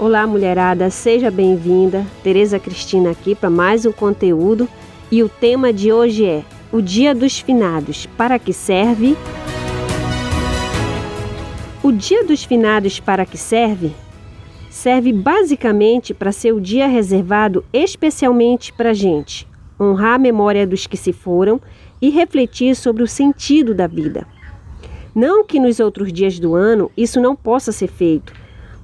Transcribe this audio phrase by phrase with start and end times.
[0.00, 2.06] Olá, mulherada, seja bem-vinda.
[2.22, 4.68] Tereza Cristina aqui para mais um conteúdo
[5.10, 8.06] e o tema de hoje é o Dia dos Finados.
[8.06, 9.16] Para que serve?
[11.82, 13.90] O Dia dos Finados para que serve?
[14.70, 19.48] Serve basicamente para ser o dia reservado especialmente para a gente,
[19.80, 21.60] honrar a memória dos que se foram
[22.00, 24.28] e refletir sobre o sentido da vida.
[25.12, 28.32] Não que nos outros dias do ano isso não possa ser feito,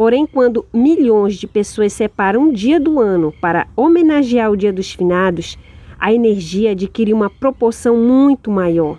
[0.00, 4.94] porém, quando milhões de pessoas separam um dia do ano para homenagear o Dia dos
[4.94, 5.58] Finados,
[5.98, 8.98] a energia adquire uma proporção muito maior,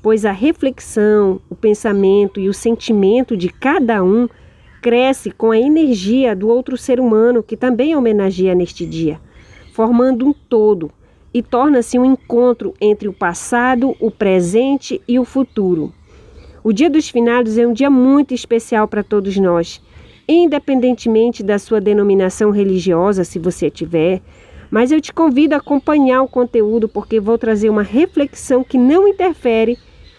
[0.00, 4.26] pois a reflexão, o pensamento e o sentimento de cada um
[4.80, 9.20] cresce com a energia do outro ser humano que também homenageia neste dia,
[9.74, 10.90] formando um todo
[11.34, 15.92] e torna-se um encontro entre o passado, o presente e o futuro.
[16.64, 19.82] O Dia dos Finados é um dia muito especial para todos nós,
[20.28, 24.20] independentemente da sua denominação religiosa, se você tiver.
[24.70, 29.08] Mas eu te convido a acompanhar o conteúdo porque vou trazer uma reflexão que não
[29.08, 29.78] interfere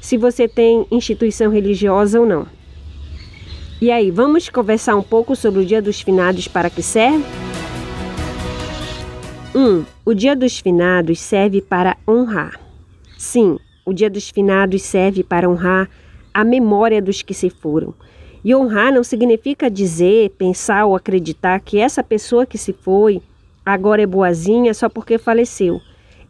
[0.00, 2.46] se você tem instituição religiosa ou não.
[3.82, 7.24] E aí, vamos conversar um pouco sobre o Dia dos Finados para que serve?
[9.54, 9.58] 1.
[9.58, 12.60] Um, o Dia dos Finados serve para honrar.
[13.18, 15.88] Sim, o Dia dos Finados serve para honrar
[16.32, 17.94] a memória dos que se foram.
[18.44, 23.20] E honrar não significa dizer, pensar ou acreditar que essa pessoa que se foi
[23.64, 25.80] agora é boazinha só porque faleceu.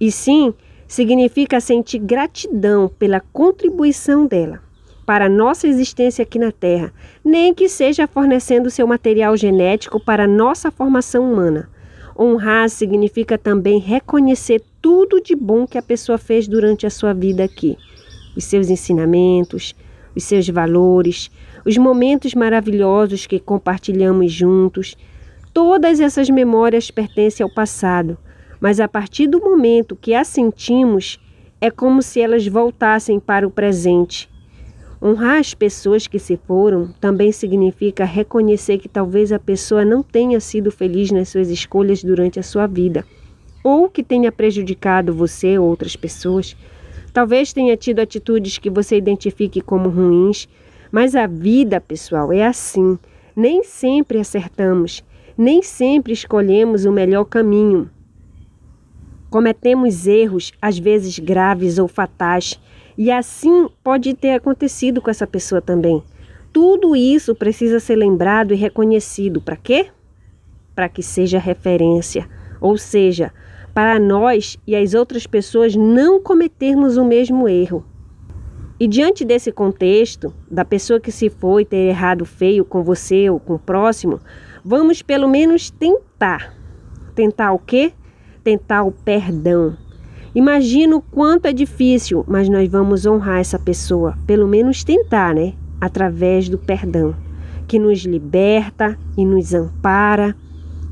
[0.00, 0.54] E sim,
[0.86, 4.60] significa sentir gratidão pela contribuição dela
[5.04, 6.92] para a nossa existência aqui na Terra,
[7.24, 11.70] nem que seja fornecendo seu material genético para a nossa formação humana.
[12.18, 17.42] Honrar significa também reconhecer tudo de bom que a pessoa fez durante a sua vida
[17.42, 17.78] aqui,
[18.36, 19.74] os seus ensinamentos,
[20.14, 21.30] os seus valores,
[21.64, 24.96] os momentos maravilhosos que compartilhamos juntos.
[25.52, 28.16] Todas essas memórias pertencem ao passado,
[28.60, 31.18] mas a partir do momento que as sentimos,
[31.60, 34.30] é como se elas voltassem para o presente.
[35.00, 40.40] Honrar as pessoas que se foram também significa reconhecer que talvez a pessoa não tenha
[40.40, 43.04] sido feliz nas suas escolhas durante a sua vida,
[43.62, 46.56] ou que tenha prejudicado você ou outras pessoas.
[47.12, 50.48] Talvez tenha tido atitudes que você identifique como ruins,
[50.90, 52.98] mas a vida, pessoal, é assim.
[53.34, 55.04] Nem sempre acertamos,
[55.36, 57.90] nem sempre escolhemos o melhor caminho.
[59.30, 62.58] Cometemos erros, às vezes graves ou fatais,
[62.96, 66.02] e assim pode ter acontecido com essa pessoa também.
[66.52, 69.40] Tudo isso precisa ser lembrado e reconhecido.
[69.40, 69.86] Para quê?
[70.74, 72.28] Para que seja referência,
[72.60, 73.32] ou seja,
[73.72, 77.84] para nós e as outras pessoas não cometermos o mesmo erro.
[78.80, 83.40] E diante desse contexto, da pessoa que se foi ter errado feio com você ou
[83.40, 84.20] com o próximo,
[84.64, 86.54] vamos pelo menos tentar.
[87.12, 87.92] Tentar o quê?
[88.44, 89.76] Tentar o perdão.
[90.32, 95.54] Imagino quanto é difícil, mas nós vamos honrar essa pessoa, pelo menos tentar, né?
[95.80, 97.16] Através do perdão,
[97.66, 100.36] que nos liberta e nos ampara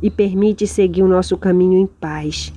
[0.00, 2.50] e permite seguir o nosso caminho em paz.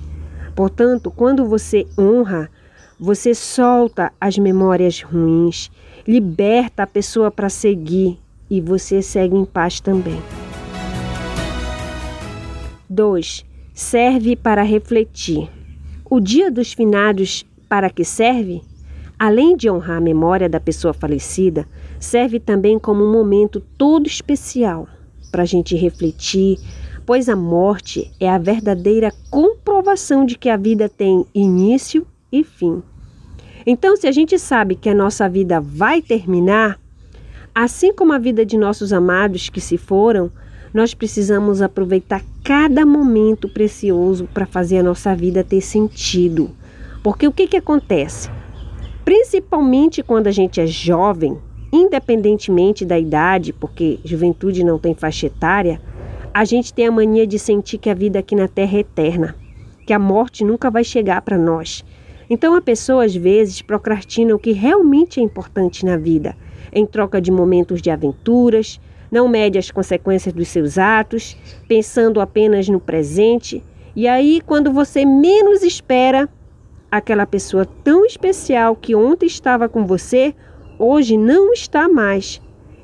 [0.54, 2.50] Portanto, quando você honra,
[2.98, 5.70] você solta as memórias ruins,
[6.06, 8.18] liberta a pessoa para seguir
[8.50, 10.20] e você segue em paz também.
[12.90, 13.44] 2.
[13.72, 15.48] Serve para refletir.
[16.10, 18.62] O Dia dos Finados para que serve?
[19.16, 21.68] Além de honrar a memória da pessoa falecida,
[22.00, 24.88] serve também como um momento todo especial
[25.30, 26.58] para a gente refletir,
[27.04, 32.82] pois a morte é a verdadeira comprovação de que a vida tem início e fim.
[33.66, 36.80] Então, se a gente sabe que a nossa vida vai terminar,
[37.54, 40.30] assim como a vida de nossos amados que se foram,
[40.72, 46.50] nós precisamos aproveitar cada momento precioso para fazer a nossa vida ter sentido.
[47.02, 48.30] Porque o que, que acontece?
[49.04, 51.38] Principalmente quando a gente é jovem,
[51.72, 55.80] independentemente da idade, porque juventude não tem faixa etária,
[56.32, 59.34] a gente tem a mania de sentir que a vida aqui na Terra é eterna,
[59.86, 61.84] que a morte nunca vai chegar para nós.
[62.30, 66.36] Então a pessoa às vezes procrastina o que realmente é importante na vida,
[66.72, 68.80] em troca de momentos de aventuras,
[69.10, 71.36] não mede as consequências dos seus atos,
[71.66, 73.64] pensando apenas no presente,
[73.96, 76.28] e aí quando você menos espera,
[76.90, 80.34] aquela pessoa tão especial que ontem estava com você,
[80.78, 82.40] hoje não está mais.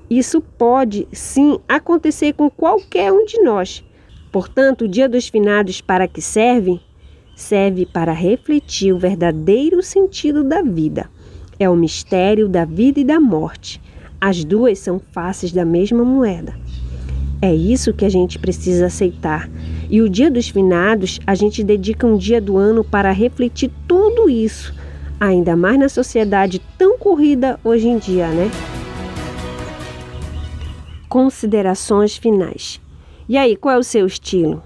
[0.08, 3.84] Isso pode sim acontecer com qualquer um de nós.
[4.30, 6.80] Portanto, o Dia dos Finados para que serve?
[7.34, 11.10] Serve para refletir o verdadeiro sentido da vida.
[11.58, 13.80] É o mistério da vida e da morte.
[14.20, 16.54] As duas são faces da mesma moeda.
[17.42, 19.50] É isso que a gente precisa aceitar.
[19.90, 24.30] E o Dia dos Finados, a gente dedica um dia do ano para refletir tudo
[24.30, 24.74] isso,
[25.20, 28.50] ainda mais na sociedade tão corrida hoje em dia, né?
[31.08, 32.80] Considerações finais.
[33.28, 34.62] E aí, qual é o seu estilo?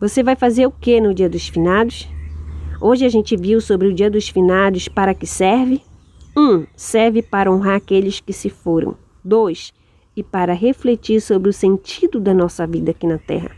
[0.00, 2.08] Você vai fazer o que no Dia dos Finados?
[2.80, 5.82] Hoje a gente viu sobre o Dia dos Finados para que serve?
[6.34, 6.40] 1.
[6.40, 8.96] Um, serve para honrar aqueles que se foram.
[9.22, 9.74] 2
[10.16, 13.50] e para refletir sobre o sentido da nossa vida aqui na Terra,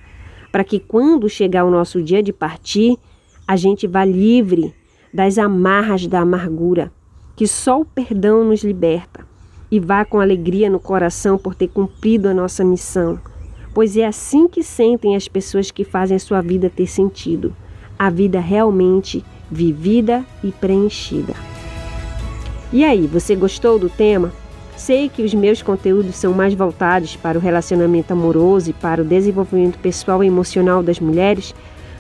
[0.50, 2.99] para que quando chegar o nosso dia de partir,
[3.47, 4.75] a gente vá livre
[5.15, 6.93] das amarras da amargura,
[7.37, 9.25] que só o perdão nos liberta,
[9.71, 13.19] e vá com alegria no coração por ter cumprido a nossa missão,
[13.75, 17.55] pois é assim que sentem as pessoas que fazem a sua vida ter sentido,
[17.99, 21.35] a vida realmente vivida e preenchida.
[22.73, 24.33] E aí, você gostou do tema?
[24.77, 29.05] Sei que os meus conteúdos são mais voltados para o relacionamento amoroso e para o
[29.05, 31.55] desenvolvimento pessoal e emocional das mulheres,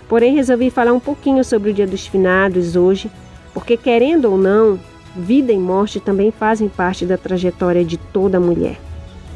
[0.08, 3.10] porém resolvi falar um pouquinho sobre o Dia dos Finados hoje,
[3.52, 4.80] porque querendo ou não,
[5.14, 8.78] vida e morte também fazem parte da trajetória de toda mulher.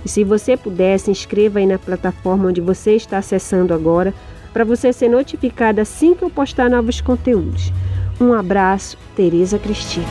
[0.07, 4.15] E se você puder, se inscreva aí na plataforma onde você está acessando agora,
[4.53, 7.73] para você ser notificada assim que eu postar novos conteúdos.
[8.21, 10.07] Um abraço, Tereza Cristina.